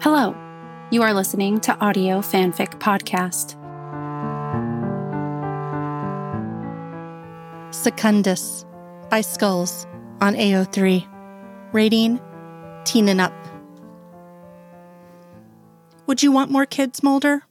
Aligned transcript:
Hello, 0.00 0.32
you 0.92 1.02
are 1.02 1.12
listening 1.12 1.58
to 1.58 1.76
Audio 1.80 2.20
Fanfic 2.20 2.78
Podcast. 2.78 3.56
Secundus 7.74 8.64
by 9.10 9.22
Skulls 9.22 9.88
on 10.20 10.36
AO3. 10.36 11.04
Rating 11.72 12.20
Teen 12.84 13.08
and 13.08 13.20
Up. 13.20 13.34
Would 16.06 16.22
you 16.22 16.30
want 16.30 16.52
more 16.52 16.64
kids, 16.64 17.02
Mulder? 17.02 17.42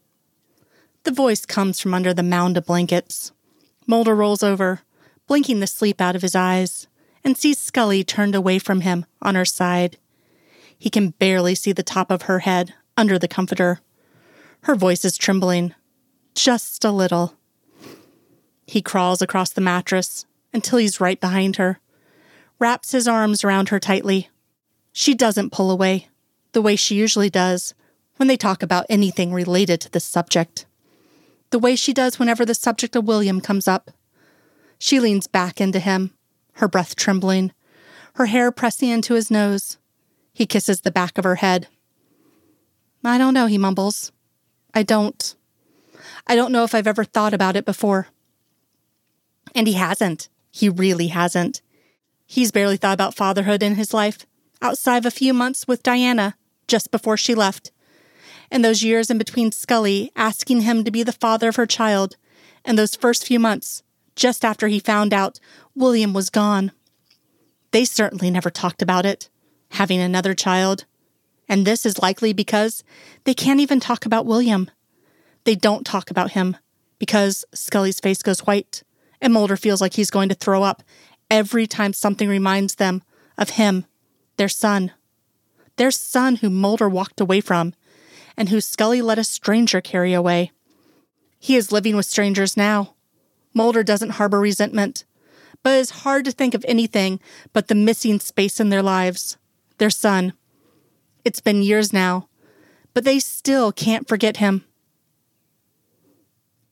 The 1.03 1.11
voice 1.11 1.45
comes 1.45 1.81
from 1.81 1.93
under 1.93 2.13
the 2.13 2.23
mound 2.23 2.55
of 2.55 2.65
blankets. 2.65 3.33
Mulder 3.85 4.15
rolls 4.15 4.41
over, 4.41 4.83
blinking 5.27 5.59
the 5.59 5.67
sleep 5.67 5.99
out 5.99 6.15
of 6.15 6.21
his 6.21 6.33
eyes, 6.33 6.87
and 7.25 7.37
sees 7.37 7.57
Scully 7.57 8.05
turned 8.05 8.35
away 8.35 8.57
from 8.57 8.81
him 8.81 9.05
on 9.21 9.35
her 9.35 9.43
side. 9.43 9.97
He 10.77 10.89
can 10.89 11.11
barely 11.11 11.55
see 11.55 11.71
the 11.71 11.83
top 11.83 12.11
of 12.11 12.23
her 12.23 12.39
head 12.39 12.73
under 12.95 13.17
the 13.17 13.27
comforter. 13.27 13.79
Her 14.61 14.75
voice 14.75 15.03
is 15.05 15.17
trembling, 15.17 15.73
just 16.35 16.83
a 16.85 16.91
little. 16.91 17.35
He 18.65 18.81
crawls 18.81 19.21
across 19.21 19.51
the 19.51 19.61
mattress 19.61 20.25
until 20.53 20.79
he's 20.79 21.01
right 21.01 21.19
behind 21.19 21.55
her, 21.55 21.79
wraps 22.59 22.91
his 22.91 23.07
arms 23.07 23.43
around 23.43 23.69
her 23.69 23.79
tightly. 23.79 24.29
She 24.91 25.13
doesn't 25.13 25.51
pull 25.51 25.71
away, 25.71 26.09
the 26.51 26.61
way 26.61 26.75
she 26.75 26.95
usually 26.95 27.29
does 27.29 27.73
when 28.17 28.27
they 28.27 28.37
talk 28.37 28.63
about 28.63 28.85
anything 28.89 29.31
related 29.31 29.79
to 29.81 29.91
this 29.91 30.05
subject. 30.05 30.65
The 31.51 31.59
way 31.59 31.75
she 31.75 31.93
does 31.93 32.19
whenever 32.19 32.45
the 32.45 32.55
subject 32.55 32.95
of 32.95 33.05
William 33.05 33.39
comes 33.39 33.67
up. 33.67 33.91
She 34.79 34.99
leans 34.99 35.27
back 35.27 35.61
into 35.61 35.79
him, 35.79 36.13
her 36.53 36.67
breath 36.67 36.95
trembling, 36.95 37.53
her 38.15 38.25
hair 38.25 38.51
pressing 38.51 38.89
into 38.89 39.13
his 39.13 39.31
nose. 39.31 39.77
He 40.37 40.45
kisses 40.45 40.81
the 40.81 40.91
back 40.91 41.17
of 41.17 41.23
her 41.23 41.37
head. 41.37 41.67
I 43.03 43.17
don't 43.17 43.33
know, 43.33 43.47
he 43.47 43.57
mumbles. 43.57 44.11
I 44.71 44.83
don't. 44.83 45.35
I 46.27 46.35
don't 46.35 46.51
know 46.51 46.63
if 46.63 46.75
I've 46.75 46.85
ever 46.85 47.03
thought 47.03 47.33
about 47.33 47.55
it 47.55 47.65
before. 47.65 48.09
And 49.55 49.65
he 49.65 49.73
hasn't. 49.73 50.29
He 50.51 50.69
really 50.69 51.07
hasn't. 51.07 51.63
He's 52.27 52.51
barely 52.51 52.77
thought 52.77 52.93
about 52.93 53.15
fatherhood 53.15 53.63
in 53.63 53.77
his 53.77 53.95
life, 53.95 54.27
outside 54.61 54.97
of 54.97 55.07
a 55.07 55.11
few 55.11 55.33
months 55.33 55.67
with 55.67 55.81
Diana, 55.81 56.35
just 56.67 56.91
before 56.91 57.17
she 57.17 57.33
left. 57.33 57.71
And 58.51 58.63
those 58.63 58.83
years 58.83 59.09
in 59.09 59.17
between 59.17 59.51
Scully 59.51 60.11
asking 60.15 60.61
him 60.61 60.83
to 60.83 60.91
be 60.91 61.01
the 61.01 61.11
father 61.11 61.49
of 61.49 61.55
her 61.55 61.65
child, 61.65 62.15
and 62.63 62.77
those 62.77 62.95
first 62.95 63.25
few 63.25 63.39
months, 63.39 63.81
just 64.15 64.45
after 64.45 64.67
he 64.67 64.77
found 64.77 65.15
out 65.15 65.39
William 65.73 66.13
was 66.13 66.29
gone. 66.29 66.73
They 67.71 67.85
certainly 67.85 68.29
never 68.29 68.51
talked 68.51 68.83
about 68.83 69.03
it, 69.03 69.31
having 69.71 69.99
another 69.99 70.33
child. 70.33 70.85
And 71.49 71.65
this 71.65 71.85
is 71.85 72.01
likely 72.01 72.33
because 72.33 72.83
they 73.23 73.33
can't 73.33 73.59
even 73.59 73.79
talk 73.79 74.05
about 74.05 74.25
William. 74.25 74.69
They 75.43 75.55
don't 75.55 75.85
talk 75.85 76.11
about 76.11 76.31
him 76.31 76.57
because 76.99 77.45
Scully's 77.53 77.99
face 77.99 78.21
goes 78.21 78.41
white 78.41 78.83
and 79.21 79.33
Mulder 79.33 79.57
feels 79.57 79.81
like 79.81 79.93
he's 79.93 80.11
going 80.11 80.29
to 80.29 80.35
throw 80.35 80.63
up 80.63 80.83
every 81.29 81.67
time 81.67 81.93
something 81.93 82.29
reminds 82.29 82.75
them 82.75 83.03
of 83.37 83.51
him, 83.51 83.85
their 84.37 84.49
son. 84.49 84.91
Their 85.77 85.91
son 85.91 86.37
who 86.37 86.49
Mulder 86.49 86.89
walked 86.89 87.21
away 87.21 87.41
from 87.41 87.73
and 88.35 88.49
who 88.49 88.61
Scully 88.61 89.01
let 89.01 89.19
a 89.19 89.23
stranger 89.23 89.81
carry 89.81 90.13
away. 90.13 90.51
He 91.39 91.55
is 91.55 91.71
living 91.71 91.95
with 91.95 92.05
strangers 92.05 92.57
now. 92.57 92.95
Mulder 93.53 93.83
doesn't 93.83 94.11
harbor 94.11 94.39
resentment, 94.39 95.05
but 95.63 95.75
it 95.75 95.79
is 95.79 95.89
hard 95.89 96.25
to 96.25 96.31
think 96.31 96.53
of 96.53 96.65
anything 96.67 97.19
but 97.53 97.67
the 97.67 97.75
missing 97.75 98.19
space 98.19 98.59
in 98.59 98.69
their 98.69 98.83
lives, 98.83 99.37
their 99.77 99.89
son. 99.89 100.33
It's 101.23 101.41
been 101.41 101.61
years 101.61 101.91
now, 101.91 102.29
but 102.93 103.03
they 103.03 103.19
still 103.19 103.71
can't 103.71 104.07
forget 104.07 104.37
him. 104.37 104.63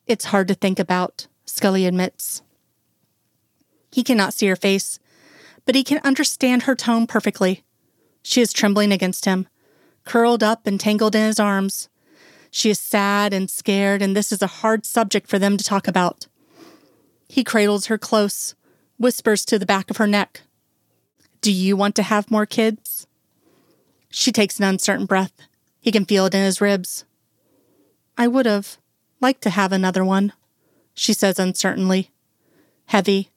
It's 0.08 0.26
hard 0.26 0.48
to 0.50 0.54
think 0.54 0.80
about, 0.80 1.28
Scully 1.46 1.86
admits. 1.86 2.42
He 3.92 4.04
cannot 4.04 4.34
see 4.34 4.48
her 4.48 4.56
face, 4.56 5.00
but 5.66 5.76
he 5.76 5.84
can 5.84 6.00
understand 6.04 6.64
her 6.64 6.76
tone 6.76 7.08
perfectly. 7.08 7.64
She 8.24 8.42
is 8.42 8.54
trembling 8.54 8.92
against 8.92 9.26
him, 9.26 9.48
curled 10.04 10.44
up 10.44 10.68
and 10.68 10.80
tangled 10.80 11.16
in 11.16 11.26
his 11.26 11.40
arms. 11.40 11.90
She 12.52 12.70
is 12.70 12.80
sad 12.80 13.34
and 13.34 13.50
scared, 13.50 14.02
and 14.02 14.16
this 14.16 14.32
is 14.32 14.42
a 14.42 14.48
hard 14.48 14.86
subject 14.86 15.28
for 15.28 15.40
them 15.40 15.58
to 15.58 15.64
talk 15.64 15.88
about. 15.88 16.28
He 17.28 17.44
cradles 17.44 17.88
her 17.88 17.98
close, 17.98 18.56
whispers 18.98 19.44
to 19.46 19.60
the 19.60 19.66
back 19.66 19.90
of 19.90 19.98
her 19.98 20.08
neck. 20.08 20.42
Do 21.46 21.52
you 21.52 21.78
want 21.78 21.94
to 21.98 22.02
have 22.02 22.32
more 22.32 22.48
kids? 22.48 23.06
She 24.10 24.32
takes 24.32 24.58
an 24.58 24.66
uncertain 24.66 25.06
breath. 25.06 25.32
He 25.80 25.92
can 25.92 26.04
feel 26.04 26.26
it 26.26 26.34
in 26.34 26.44
his 26.44 26.60
ribs. 26.60 27.06
I 28.18 28.28
would 28.28 28.48
have 28.48 28.80
liked 29.22 29.44
to 29.44 29.52
have 29.52 29.72
another 29.72 30.04
one, 30.04 30.34
she 30.96 31.14
says 31.14 31.38
uncertainly. 31.38 32.10
Heavy. 32.88 33.30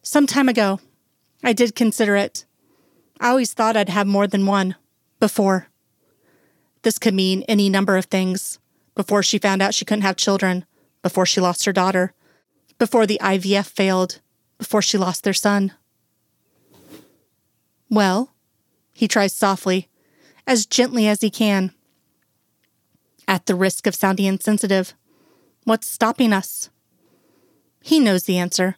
Some 0.00 0.26
time 0.26 0.48
ago, 0.48 0.80
I 1.44 1.52
did 1.52 1.74
consider 1.74 2.16
it. 2.16 2.46
I 3.20 3.28
always 3.28 3.52
thought 3.52 3.76
I'd 3.76 3.90
have 3.90 4.06
more 4.06 4.26
than 4.26 4.46
one. 4.46 4.76
Before. 5.20 5.66
This 6.80 6.98
could 6.98 7.12
mean 7.12 7.42
any 7.42 7.68
number 7.68 7.98
of 7.98 8.06
things. 8.06 8.58
Before 8.94 9.22
she 9.22 9.36
found 9.36 9.60
out 9.60 9.74
she 9.74 9.84
couldn't 9.84 10.00
have 10.00 10.16
children. 10.16 10.64
Before 11.02 11.26
she 11.26 11.42
lost 11.42 11.66
her 11.66 11.74
daughter. 11.74 12.14
Before 12.78 13.06
the 13.06 13.20
IVF 13.22 13.66
failed. 13.66 14.22
Before 14.56 14.80
she 14.80 14.96
lost 14.96 15.24
their 15.24 15.34
son. 15.34 15.74
Well, 17.92 18.30
he 18.94 19.06
tries 19.06 19.34
softly, 19.34 19.90
as 20.46 20.64
gently 20.64 21.06
as 21.06 21.20
he 21.20 21.28
can. 21.28 21.74
At 23.28 23.44
the 23.44 23.54
risk 23.54 23.86
of 23.86 23.94
sounding 23.94 24.24
insensitive, 24.24 24.94
what's 25.64 25.90
stopping 25.90 26.32
us? 26.32 26.70
He 27.82 28.00
knows 28.00 28.24
the 28.24 28.38
answer, 28.38 28.76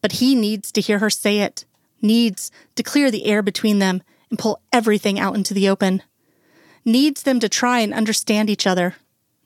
but 0.00 0.12
he 0.12 0.36
needs 0.36 0.70
to 0.72 0.80
hear 0.80 1.00
her 1.00 1.10
say 1.10 1.40
it, 1.40 1.64
needs 2.00 2.52
to 2.76 2.84
clear 2.84 3.10
the 3.10 3.24
air 3.24 3.42
between 3.42 3.80
them 3.80 4.00
and 4.30 4.38
pull 4.38 4.62
everything 4.72 5.18
out 5.18 5.34
into 5.34 5.54
the 5.54 5.68
open, 5.68 6.00
needs 6.84 7.24
them 7.24 7.40
to 7.40 7.48
try 7.48 7.80
and 7.80 7.92
understand 7.92 8.48
each 8.48 8.64
other, 8.64 8.94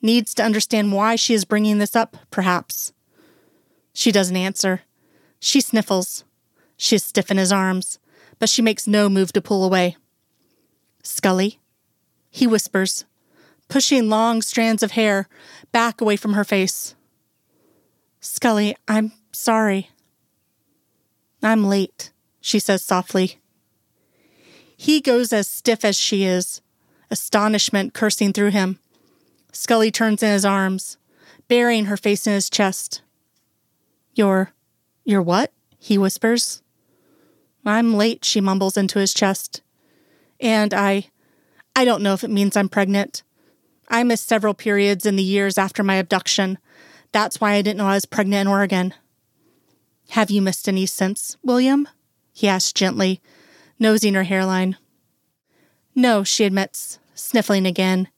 needs 0.03 0.34
to 0.34 0.44
understand 0.44 0.93
why 0.93 1.16
she 1.16 1.33
is 1.33 1.47
bringing 1.47 1.78
this 1.78 1.97
up, 1.97 2.19
perhaps. 2.31 2.93
She 3.94 4.12
doesn't 4.12 4.37
answer. 4.37 4.83
She 5.41 5.62
sniffles. 5.62 6.25
She 6.77 6.97
is 6.97 7.04
stiff 7.04 7.31
in 7.31 7.38
his 7.38 7.50
arms, 7.50 7.98
but 8.38 8.48
she 8.48 8.62
makes 8.62 8.86
no 8.86 9.08
move 9.08 9.32
to 9.32 9.41
pull 9.41 9.64
away. 9.64 9.97
Scully, 11.02 11.60
he 12.30 12.47
whispers, 12.47 13.04
pushing 13.69 14.08
long 14.08 14.42
strands 14.42 14.82
of 14.82 14.92
hair 14.92 15.28
back 15.72 16.00
away 16.00 16.16
from 16.16 16.34
her 16.34 16.44
face. 16.44 16.94
Scully, 18.20 18.76
I'm 18.88 19.12
sorry. 19.32 19.91
I'm 21.42 21.64
late, 21.64 22.12
she 22.41 22.58
says 22.58 22.82
softly. 22.82 23.41
He 24.76 25.00
goes 25.00 25.32
as 25.32 25.48
stiff 25.48 25.84
as 25.84 25.97
she 25.97 26.24
is, 26.24 26.60
astonishment 27.10 27.94
coursing 27.94 28.32
through 28.32 28.50
him. 28.50 28.78
Scully 29.53 29.91
turns 29.91 30.22
in 30.22 30.30
his 30.30 30.44
arms, 30.44 30.98
burying 31.48 31.86
her 31.86 31.97
face 31.97 32.26
in 32.26 32.34
his 32.34 32.50
chest. 32.50 33.00
You're. 34.14 34.53
you're 35.04 35.22
what? 35.22 35.53
he 35.78 35.97
whispers. 35.97 36.62
I'm 37.66 37.94
late, 37.94 38.25
she 38.25 38.41
mumbles 38.41 38.77
into 38.77 38.99
his 38.99 39.15
chest. 39.15 39.62
And 40.41 40.72
I. 40.72 41.09
I 41.75 41.84
don't 41.84 42.03
know 42.03 42.15
if 42.15 42.25
it 42.25 42.31
means 42.31 42.56
I'm 42.56 42.71
pregnant. 42.71 43.22
I 43.88 44.03
missed 44.03 44.28
several 44.28 44.54
periods 44.54 45.04
in 45.04 45.16
the 45.16 45.22
years 45.22 45.59
after 45.59 45.82
my 45.82 45.97
abduction. 45.97 46.59
That's 47.12 47.41
why 47.41 47.53
I 47.53 47.62
didn't 47.62 47.78
know 47.78 47.87
I 47.87 47.94
was 47.94 48.06
pregnant 48.06 48.43
in 48.43 48.47
Oregon. 48.47 48.94
Have 50.10 50.31
you 50.31 50.41
missed 50.41 50.69
any 50.69 50.87
since, 50.87 51.37
William? 51.43 51.88
he 52.32 52.49
asks 52.49 52.72
gently, 52.72 53.21
nosing 53.78 54.15
her 54.15 54.25
hairline. 54.25 54.77
No, 55.95 56.22
she 56.22 56.45
admits, 56.45 56.98
sniffling 57.15 57.66
again. 57.66 58.09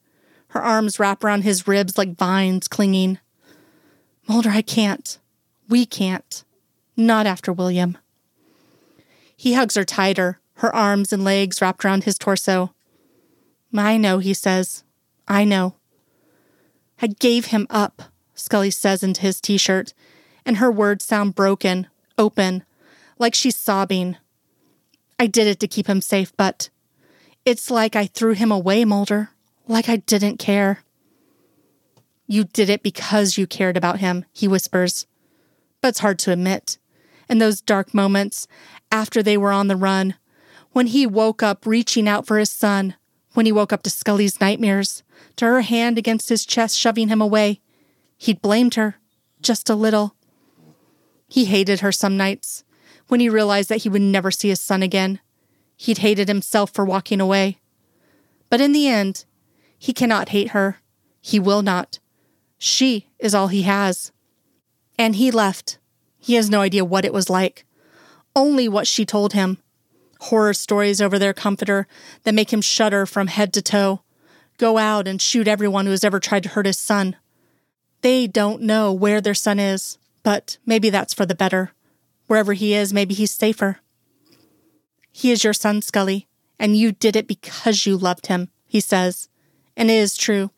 Her 0.48 0.62
arms 0.62 0.98
wrap 0.98 1.22
around 1.22 1.42
his 1.42 1.68
ribs 1.68 1.96
like 1.96 2.16
vines 2.16 2.66
clinging. 2.66 3.18
Mulder, 4.26 4.50
I 4.50 4.62
can't. 4.62 5.18
We 5.68 5.86
can't. 5.86 6.42
Not 6.96 7.26
after 7.26 7.52
William. 7.52 7.96
He 9.38 9.54
hugs 9.54 9.76
her 9.76 9.84
tighter, 9.84 10.40
her 10.54 10.74
arms 10.74 11.12
and 11.12 11.22
legs 11.22 11.62
wrapped 11.62 11.84
around 11.84 12.02
his 12.02 12.18
torso. 12.18 12.74
I 13.72 13.96
know, 13.96 14.18
he 14.18 14.34
says. 14.34 14.82
I 15.28 15.44
know. 15.44 15.76
I 17.00 17.06
gave 17.06 17.46
him 17.46 17.68
up, 17.70 18.02
Scully 18.34 18.72
says 18.72 19.04
into 19.04 19.20
his 19.20 19.40
t 19.40 19.56
shirt, 19.56 19.94
and 20.44 20.56
her 20.56 20.72
words 20.72 21.04
sound 21.04 21.36
broken, 21.36 21.86
open, 22.18 22.64
like 23.16 23.32
she's 23.36 23.54
sobbing. 23.54 24.16
I 25.20 25.28
did 25.28 25.46
it 25.46 25.60
to 25.60 25.68
keep 25.68 25.86
him 25.86 26.00
safe, 26.00 26.36
but 26.36 26.68
it's 27.44 27.70
like 27.70 27.94
I 27.94 28.06
threw 28.06 28.32
him 28.32 28.50
away, 28.50 28.84
Mulder, 28.84 29.30
like 29.68 29.88
I 29.88 29.98
didn't 29.98 30.38
care. 30.38 30.80
You 32.26 32.42
did 32.42 32.68
it 32.68 32.82
because 32.82 33.38
you 33.38 33.46
cared 33.46 33.76
about 33.76 34.00
him, 34.00 34.24
he 34.32 34.48
whispers. 34.48 35.06
But 35.80 35.90
it's 35.90 36.00
hard 36.00 36.18
to 36.20 36.32
admit. 36.32 36.78
In 37.28 37.38
those 37.38 37.60
dark 37.60 37.92
moments, 37.92 38.48
after 38.90 39.22
they 39.22 39.36
were 39.36 39.52
on 39.52 39.68
the 39.68 39.76
run, 39.76 40.14
when 40.72 40.88
he 40.88 41.06
woke 41.06 41.42
up 41.42 41.66
reaching 41.66 42.08
out 42.08 42.26
for 42.26 42.38
his 42.38 42.50
son, 42.50 42.94
when 43.34 43.46
he 43.46 43.52
woke 43.52 43.72
up 43.72 43.82
to 43.82 43.90
Scully's 43.90 44.40
nightmares, 44.40 45.02
to 45.36 45.44
her 45.44 45.60
hand 45.60 45.98
against 45.98 46.28
his 46.28 46.44
chest, 46.44 46.78
shoving 46.78 47.08
him 47.08 47.20
away. 47.20 47.60
He'd 48.16 48.42
blamed 48.42 48.74
her, 48.74 48.96
just 49.40 49.70
a 49.70 49.74
little. 49.74 50.14
He 51.28 51.44
hated 51.44 51.80
her 51.80 51.92
some 51.92 52.16
nights, 52.16 52.64
when 53.08 53.20
he 53.20 53.28
realized 53.28 53.68
that 53.68 53.82
he 53.82 53.88
would 53.88 54.02
never 54.02 54.30
see 54.30 54.48
his 54.48 54.60
son 54.60 54.82
again. 54.82 55.20
He'd 55.76 55.98
hated 55.98 56.28
himself 56.28 56.72
for 56.72 56.84
walking 56.84 57.20
away. 57.20 57.58
But 58.50 58.60
in 58.60 58.72
the 58.72 58.88
end, 58.88 59.24
he 59.78 59.92
cannot 59.92 60.30
hate 60.30 60.50
her. 60.50 60.78
He 61.20 61.38
will 61.38 61.62
not. 61.62 61.98
She 62.58 63.08
is 63.18 63.34
all 63.34 63.48
he 63.48 63.62
has. 63.62 64.10
And 64.98 65.16
he 65.16 65.30
left. 65.30 65.78
He 66.18 66.34
has 66.34 66.50
no 66.50 66.60
idea 66.60 66.84
what 66.84 67.04
it 67.04 67.12
was 67.12 67.30
like, 67.30 67.64
only 68.38 68.68
what 68.68 68.86
she 68.86 69.04
told 69.04 69.32
him. 69.32 69.58
Horror 70.20 70.54
stories 70.54 71.00
over 71.02 71.18
their 71.18 71.34
comforter 71.34 71.88
that 72.22 72.34
make 72.34 72.52
him 72.52 72.60
shudder 72.60 73.04
from 73.04 73.26
head 73.26 73.52
to 73.54 73.62
toe. 73.62 74.02
Go 74.58 74.78
out 74.78 75.08
and 75.08 75.20
shoot 75.20 75.48
everyone 75.48 75.86
who 75.86 75.90
has 75.90 76.04
ever 76.04 76.20
tried 76.20 76.44
to 76.44 76.48
hurt 76.50 76.66
his 76.66 76.78
son. 76.78 77.16
They 78.00 78.28
don't 78.28 78.62
know 78.62 78.92
where 78.92 79.20
their 79.20 79.34
son 79.34 79.58
is, 79.58 79.98
but 80.22 80.58
maybe 80.64 80.88
that's 80.88 81.12
for 81.12 81.26
the 81.26 81.34
better. 81.34 81.72
Wherever 82.28 82.52
he 82.52 82.74
is, 82.74 82.92
maybe 82.92 83.12
he's 83.12 83.32
safer. 83.32 83.80
He 85.10 85.32
is 85.32 85.42
your 85.42 85.52
son, 85.52 85.82
Scully, 85.82 86.28
and 86.60 86.76
you 86.76 86.92
did 86.92 87.16
it 87.16 87.26
because 87.26 87.86
you 87.86 87.96
loved 87.96 88.28
him, 88.28 88.50
he 88.68 88.78
says. 88.78 89.28
And 89.76 89.90
it 89.90 89.94
is 89.94 90.16
true. 90.16 90.52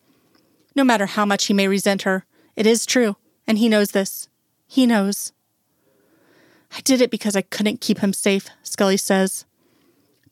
No 0.76 0.84
matter 0.84 1.06
how 1.06 1.24
much 1.24 1.46
he 1.46 1.54
may 1.54 1.66
resent 1.66 2.02
her, 2.02 2.26
it 2.56 2.66
is 2.66 2.84
true, 2.84 3.16
and 3.46 3.56
he 3.56 3.70
knows 3.70 3.92
this. 3.92 4.28
He 4.66 4.86
knows. 4.86 5.32
I 6.76 6.80
did 6.82 7.00
it 7.00 7.10
because 7.10 7.36
I 7.36 7.42
couldn't 7.42 7.80
keep 7.80 7.98
him 7.98 8.12
safe, 8.12 8.48
Scully 8.62 8.96
says. 8.96 9.44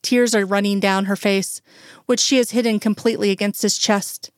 Tears 0.02 0.35
are 0.35 0.46
running 0.46 0.81
down 0.81 1.06
her 1.06 1.17
face, 1.17 1.61
which 2.06 2.20
she 2.20 2.37
has 2.37 2.52
hidden 2.52 2.79
completely 2.79 3.31
against 3.31 3.62
his 3.62 3.79
chest, 3.79 4.31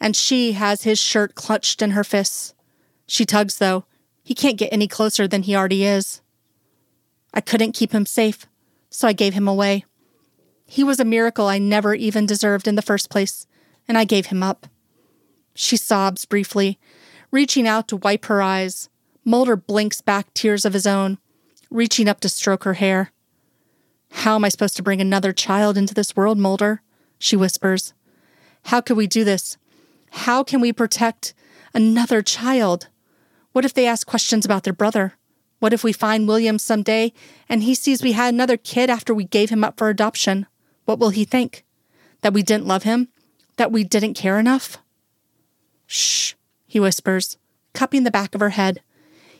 and 0.00 0.14
she 0.14 0.52
has 0.52 0.82
his 0.82 0.98
shirt 0.98 1.34
clutched 1.34 1.80
in 1.80 1.92
her 1.92 2.04
fists. 2.04 2.54
She 3.06 3.24
tugs, 3.24 3.58
though. 3.58 3.84
He 4.22 4.34
can't 4.34 4.58
get 4.58 4.72
any 4.72 4.88
closer 4.88 5.26
than 5.26 5.42
he 5.42 5.56
already 5.56 5.84
is. 5.84 6.20
I 7.32 7.40
couldn't 7.40 7.72
keep 7.72 7.92
him 7.92 8.06
safe, 8.06 8.46
so 8.90 9.08
I 9.08 9.12
gave 9.12 9.34
him 9.34 9.48
away. 9.48 9.84
He 10.66 10.82
was 10.82 11.00
a 11.00 11.04
miracle 11.04 11.46
I 11.46 11.58
never 11.58 11.94
even 11.94 12.26
deserved 12.26 12.66
in 12.66 12.74
the 12.74 12.82
first 12.82 13.08
place, 13.08 13.46
and 13.86 13.96
I 13.96 14.04
gave 14.04 14.26
him 14.26 14.42
up. 14.42 14.66
She 15.54 15.76
sobs 15.76 16.24
briefly, 16.26 16.78
reaching 17.30 17.66
out 17.66 17.88
to 17.88 17.96
wipe 17.96 18.26
her 18.26 18.42
eyes. 18.42 18.88
Mulder 19.24 19.56
blinks 19.56 20.00
back 20.00 20.32
tears 20.34 20.64
of 20.64 20.72
his 20.72 20.86
own, 20.86 21.18
reaching 21.76 22.08
up 22.08 22.20
to 22.20 22.28
stroke 22.28 22.64
her 22.64 22.74
hair. 22.74 23.12
How 24.10 24.36
am 24.36 24.44
I 24.44 24.48
supposed 24.48 24.76
to 24.76 24.82
bring 24.82 25.00
another 25.00 25.32
child 25.32 25.76
into 25.76 25.92
this 25.92 26.16
world, 26.16 26.38
Mulder? 26.38 26.80
She 27.18 27.36
whispers. 27.36 27.92
How 28.64 28.80
could 28.80 28.96
we 28.96 29.06
do 29.06 29.24
this? 29.24 29.58
How 30.10 30.42
can 30.42 30.60
we 30.60 30.72
protect 30.72 31.34
another 31.74 32.22
child? 32.22 32.88
What 33.52 33.66
if 33.66 33.74
they 33.74 33.86
ask 33.86 34.06
questions 34.06 34.46
about 34.46 34.64
their 34.64 34.72
brother? 34.72 35.14
What 35.58 35.74
if 35.74 35.84
we 35.84 35.92
find 35.92 36.26
William 36.26 36.58
someday 36.58 37.12
and 37.48 37.62
he 37.62 37.74
sees 37.74 38.02
we 38.02 38.12
had 38.12 38.32
another 38.32 38.56
kid 38.56 38.88
after 38.88 39.14
we 39.14 39.24
gave 39.24 39.50
him 39.50 39.62
up 39.62 39.76
for 39.76 39.88
adoption? 39.88 40.46
What 40.86 40.98
will 40.98 41.10
he 41.10 41.24
think? 41.24 41.64
That 42.22 42.32
we 42.32 42.42
didn't 42.42 42.66
love 42.66 42.84
him? 42.84 43.08
That 43.56 43.72
we 43.72 43.84
didn't 43.84 44.14
care 44.14 44.38
enough? 44.38 44.78
Shh, 45.86 46.34
he 46.66 46.80
whispers, 46.80 47.36
cupping 47.74 48.04
the 48.04 48.10
back 48.10 48.34
of 48.34 48.40
her 48.40 48.50
head. 48.50 48.80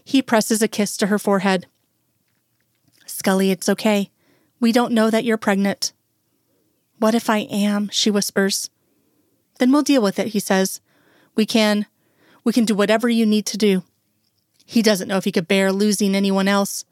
He 0.04 0.22
presses 0.22 0.62
a 0.62 0.68
kiss 0.68 0.96
to 0.98 1.06
her 1.08 1.18
forehead. 1.18 1.66
Scully, 3.06 3.50
it's 3.50 3.68
okay. 3.68 4.10
We 4.60 4.72
don't 4.72 4.92
know 4.92 5.10
that 5.10 5.24
you're 5.24 5.36
pregnant. 5.36 5.92
What 6.98 7.14
if 7.14 7.30
I 7.30 7.38
am? 7.38 7.88
She 7.90 8.10
whispers. 8.10 8.70
Then 9.58 9.72
we'll 9.72 9.82
deal 9.82 10.02
with 10.02 10.18
it, 10.18 10.28
he 10.28 10.40
says. 10.40 10.80
We 11.34 11.46
can. 11.46 11.86
We 12.44 12.52
can 12.52 12.64
do 12.64 12.74
whatever 12.74 13.08
you 13.08 13.26
need 13.26 13.46
to 13.46 13.56
do. 13.56 13.82
He 14.64 14.82
doesn't 14.82 15.08
know 15.08 15.16
if 15.16 15.24
he 15.24 15.32
could 15.32 15.48
bear 15.48 15.72
losing 15.72 16.14
anyone 16.14 16.48
else, 16.48 16.84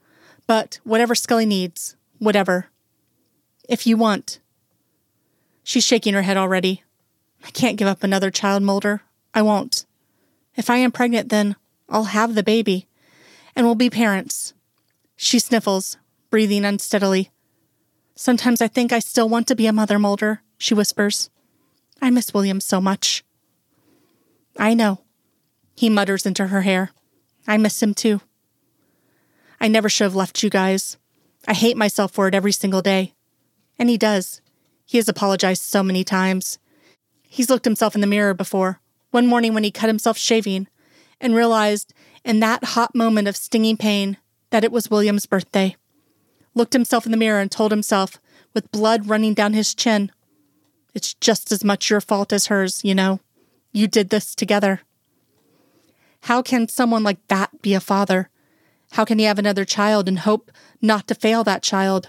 but 0.47 0.79
whatever 0.85 1.15
Scully 1.15 1.47
needs, 1.47 1.97
whatever. 2.19 2.69
If 3.69 3.87
you 3.87 3.97
want. 3.97 4.41
She's 5.63 5.85
shaking 5.85 6.15
her 6.15 6.23
head 6.23 6.37
already. 6.37 6.83
I 7.45 7.51
can't 7.51 7.77
give 7.77 7.89
up 7.89 8.03
another 8.03 8.31
child, 8.31 8.63
Mulder. 8.63 9.03
I 9.35 9.43
won't. 9.43 9.87
If 10.55 10.71
I 10.71 10.77
am 10.77 10.93
pregnant, 10.93 11.31
then 11.31 11.57
I'll 11.89 12.05
have 12.05 12.35
the 12.35 12.43
baby, 12.43 12.87
and 13.57 13.67
we'll 13.67 13.75
be 13.75 13.91
parents. 13.91 14.55
She 15.17 15.39
sniffles, 15.39 15.97
breathing 16.35 16.65
unsteadily. 16.65 17.31
Sometimes 18.17 18.61
I 18.61 18.67
think 18.67 18.93
I 18.93 18.99
still 18.99 19.29
want 19.29 19.47
to 19.47 19.55
be 19.55 19.69
a 19.69 19.73
mother, 19.73 20.01
Mulder, 20.01 20.43
she 20.59 20.75
whispers. 20.75 21.31
I 22.03 22.11
miss 22.11 22.35
William 22.35 22.61
so 22.61 22.81
much. 22.81 23.23
I 24.59 24.75
know, 24.75 25.03
he 25.77 25.89
mutters 25.89 26.27
into 26.27 26.49
her 26.49 26.63
hair. 26.63 26.91
I 27.47 27.57
miss 27.57 27.81
him 27.81 27.95
too. 27.95 28.21
I 29.61 29.69
never 29.69 29.89
should 29.89 30.07
have 30.07 30.17
left 30.17 30.43
you 30.43 30.51
guys. 30.51 30.97
I 31.47 31.55
hate 31.55 31.77
myself 31.77 32.11
for 32.11 32.27
it 32.27 32.35
every 32.35 32.51
single 32.51 32.83
day. 32.83 33.15
And 33.79 33.89
he 33.89 33.97
does. 33.97 34.41
He 34.85 34.99
has 34.99 35.09
apologized 35.09 35.63
so 35.63 35.85
many 35.85 36.03
times. 36.03 36.59
He's 37.23 37.49
looked 37.49 37.65
himself 37.65 37.95
in 37.95 38.01
the 38.01 38.09
mirror 38.09 38.35
before, 38.35 38.81
one 39.13 39.29
morning 39.29 39.55
when 39.55 39.63
he 39.63 39.71
cut 39.71 39.87
himself 39.87 40.19
shaving, 40.19 40.67
and 41.21 41.37
realized 41.37 41.95
in 42.25 42.41
that 42.41 42.65
hot 42.65 42.93
moment 42.93 43.29
of 43.29 43.37
stinging 43.37 43.77
pain 43.77 44.17
that 44.51 44.65
it 44.65 44.73
was 44.73 44.91
William's 44.91 45.27
birthday. 45.27 45.77
Looked 46.55 46.73
himself 46.73 47.05
in 47.05 47.13
the 47.13 47.19
mirror 47.19 47.41
and 47.41 47.51
told 47.51 47.73
himself, 47.73 48.21
with 48.53 48.71
blood 48.71 49.09
running 49.09 49.35
down 49.35 49.53
his 49.53 49.75
chin, 49.75 50.13
It's 50.95 51.15
just 51.15 51.51
as 51.51 51.65
much 51.65 51.91
your 51.91 52.01
fault 52.01 52.33
as 52.33 52.47
hers, 52.47 52.85
you 52.85 52.95
know. 52.95 53.19
You 53.73 53.89
did 53.89 54.11
this 54.11 54.35
together. 54.37 54.83
How 56.23 56.41
can 56.41 56.69
someone 56.69 57.03
like 57.03 57.19
that 57.27 57.61
be 57.63 57.75
a 57.75 57.81
father? 57.81 58.31
How 58.93 59.05
can 59.05 59.19
he 59.19 59.25
have 59.25 59.41
another 59.41 59.65
child 59.65 60.07
and 60.07 60.21
hope 60.21 60.53
not 60.81 61.09
to 61.09 61.17
fail 61.17 61.43
that 61.43 61.65
child? 61.65 62.09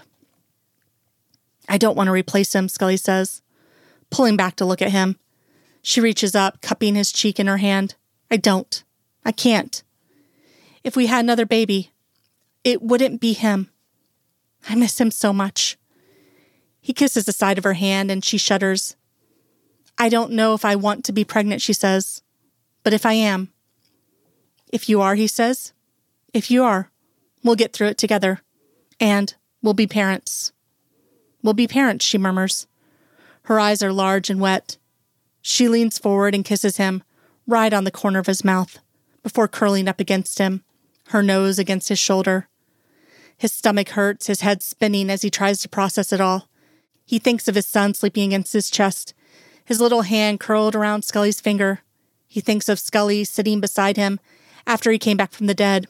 I 1.68 1.78
don't 1.78 1.96
want 1.96 2.06
to 2.06 2.12
replace 2.12 2.54
him, 2.54 2.68
Scully 2.68 2.96
says, 2.96 3.42
pulling 4.08 4.36
back 4.36 4.54
to 4.56 4.64
look 4.64 4.80
at 4.80 4.92
him. 4.92 5.18
She 5.82 6.00
reaches 6.00 6.36
up, 6.36 6.62
cupping 6.62 6.94
his 6.94 7.10
cheek 7.10 7.40
in 7.40 7.48
her 7.48 7.56
hand. 7.56 7.96
I 8.30 8.36
don't. 8.36 8.84
I 9.24 9.32
can't. 9.32 9.82
If 10.84 10.94
we 10.94 11.06
had 11.06 11.24
another 11.24 11.46
baby, 11.46 11.90
it 12.62 12.80
wouldn't 12.80 13.20
be 13.20 13.32
him. 13.32 13.70
I 14.68 14.74
miss 14.74 15.00
him 15.00 15.10
so 15.10 15.32
much. 15.32 15.76
He 16.80 16.92
kisses 16.92 17.24
the 17.24 17.32
side 17.32 17.58
of 17.58 17.64
her 17.64 17.74
hand 17.74 18.10
and 18.10 18.24
she 18.24 18.38
shudders. 18.38 18.96
I 19.98 20.08
don't 20.08 20.32
know 20.32 20.54
if 20.54 20.64
I 20.64 20.76
want 20.76 21.04
to 21.04 21.12
be 21.12 21.24
pregnant, 21.24 21.62
she 21.62 21.72
says, 21.72 22.22
but 22.82 22.92
if 22.92 23.06
I 23.06 23.14
am, 23.14 23.52
if 24.72 24.88
you 24.88 25.00
are, 25.00 25.14
he 25.14 25.26
says. 25.26 25.72
If 26.34 26.50
you 26.50 26.64
are, 26.64 26.90
we'll 27.42 27.54
get 27.54 27.72
through 27.72 27.88
it 27.88 27.98
together. 27.98 28.40
And 29.00 29.34
we'll 29.62 29.74
be 29.74 29.86
parents. 29.86 30.52
We'll 31.42 31.54
be 31.54 31.68
parents, 31.68 32.04
she 32.04 32.18
murmurs. 32.18 32.66
Her 33.42 33.60
eyes 33.60 33.82
are 33.82 33.92
large 33.92 34.28
and 34.28 34.40
wet. 34.40 34.76
She 35.40 35.68
leans 35.68 35.98
forward 35.98 36.34
and 36.34 36.44
kisses 36.44 36.76
him, 36.76 37.02
right 37.46 37.72
on 37.72 37.84
the 37.84 37.90
corner 37.90 38.18
of 38.18 38.26
his 38.26 38.44
mouth, 38.44 38.78
before 39.22 39.46
curling 39.46 39.86
up 39.86 40.00
against 40.00 40.38
him, 40.38 40.64
her 41.08 41.22
nose 41.22 41.58
against 41.58 41.88
his 41.88 41.98
shoulder. 41.98 42.48
His 43.36 43.52
stomach 43.52 43.90
hurts, 43.90 44.26
his 44.26 44.40
head 44.40 44.62
spinning 44.62 45.10
as 45.10 45.22
he 45.22 45.30
tries 45.30 45.60
to 45.60 45.68
process 45.68 46.12
it 46.12 46.20
all. 46.20 46.48
He 47.04 47.18
thinks 47.18 47.48
of 47.48 47.54
his 47.54 47.66
son 47.66 47.94
sleeping 47.94 48.30
against 48.30 48.52
his 48.52 48.70
chest, 48.70 49.14
his 49.64 49.80
little 49.80 50.02
hand 50.02 50.40
curled 50.40 50.74
around 50.74 51.02
Scully's 51.02 51.40
finger. 51.40 51.80
He 52.26 52.40
thinks 52.40 52.68
of 52.68 52.78
Scully 52.78 53.24
sitting 53.24 53.60
beside 53.60 53.96
him 53.96 54.20
after 54.66 54.90
he 54.90 54.98
came 54.98 55.16
back 55.16 55.32
from 55.32 55.46
the 55.46 55.54
dead. 55.54 55.88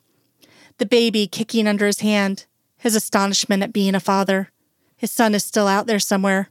The 0.79 0.87
baby 0.87 1.26
kicking 1.26 1.67
under 1.67 1.87
his 1.87 2.00
hand, 2.00 2.47
his 2.79 2.95
astonishment 2.95 3.62
at 3.62 3.73
being 3.73 3.95
a 3.95 4.00
father. 4.00 4.50
His 4.97 5.11
son 5.11 5.35
is 5.35 5.45
still 5.45 5.69
out 5.69 5.87
there 5.87 5.99
somewhere. 5.99 6.50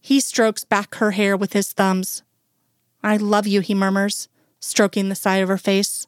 He 0.00 0.20
strokes 0.20 0.64
back 0.64 0.96
her 0.96 1.12
hair 1.12 1.36
with 1.36 1.52
his 1.52 1.72
thumbs. 1.72 2.22
I 3.02 3.16
love 3.16 3.46
you, 3.46 3.60
he 3.60 3.74
murmurs, 3.74 4.28
stroking 4.60 5.08
the 5.08 5.14
side 5.14 5.42
of 5.42 5.48
her 5.48 5.58
face. 5.58 6.06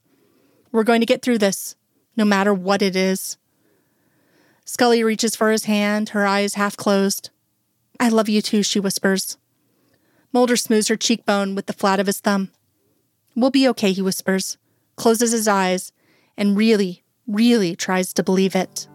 We're 0.71 0.85
going 0.85 1.01
to 1.01 1.07
get 1.07 1.23
through 1.23 1.39
this, 1.39 1.77
no 2.17 2.25
matter 2.25 2.53
what 2.53 2.83
it 2.83 2.95
is. 2.95 3.37
Scully 4.69 5.03
reaches 5.03 5.35
for 5.35 5.51
his 5.51 5.65
hand, 5.65 6.11
her 6.11 6.27
eyes 6.27 6.53
half 6.53 6.77
closed. 6.77 7.31
I 7.99 8.11
love 8.11 8.29
you 8.29 8.43
too, 8.43 8.63
she 8.63 8.79
whispers. 8.79 9.39
Mulder 10.31 10.57
smooths 10.57 10.89
her 10.89 10.97
cheekbone 10.97 11.55
with 11.55 11.65
the 11.65 11.73
flat 11.73 11.99
of 11.99 12.07
his 12.07 12.21
thumb. 12.21 12.51
We'll 13.35 13.51
be 13.51 13.67
okay, 13.69 13.93
he 13.93 14.03
whispers 14.03 14.59
closes 14.97 15.33
his 15.33 15.49
eyes, 15.49 15.91
and 16.37 16.55
really, 16.55 17.03
really 17.27 17.75
tries 17.75 18.13
to 18.13 18.23
believe 18.23 18.55
it. 18.55 18.87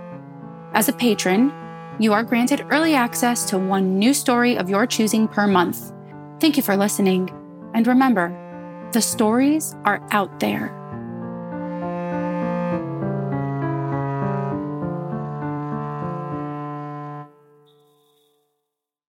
As 0.74 0.88
a 0.88 0.92
patron, 0.92 1.52
you 1.98 2.12
are 2.12 2.22
granted 2.22 2.64
early 2.70 2.94
access 2.94 3.44
to 3.46 3.58
one 3.58 3.98
new 3.98 4.14
story 4.14 4.56
of 4.56 4.70
your 4.70 4.86
choosing 4.86 5.26
per 5.28 5.46
month. 5.46 5.92
Thank 6.40 6.56
you 6.56 6.62
for 6.62 6.76
listening. 6.76 7.30
And 7.74 7.86
remember, 7.86 8.38
the 8.92 9.02
stories 9.02 9.74
are 9.84 10.06
out 10.10 10.40
there. 10.40 10.81